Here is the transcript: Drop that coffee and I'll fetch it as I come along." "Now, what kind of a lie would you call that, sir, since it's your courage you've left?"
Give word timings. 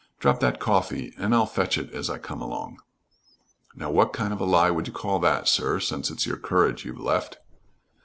Drop 0.19 0.39
that 0.39 0.59
coffee 0.59 1.13
and 1.19 1.35
I'll 1.35 1.45
fetch 1.45 1.77
it 1.77 1.91
as 1.93 2.09
I 2.09 2.17
come 2.17 2.41
along." 2.41 2.79
"Now, 3.75 3.91
what 3.91 4.13
kind 4.13 4.33
of 4.33 4.41
a 4.41 4.45
lie 4.45 4.71
would 4.71 4.87
you 4.87 4.93
call 4.93 5.19
that, 5.19 5.47
sir, 5.47 5.79
since 5.79 6.09
it's 6.09 6.25
your 6.25 6.37
courage 6.37 6.83
you've 6.83 6.99
left?" 6.99 7.37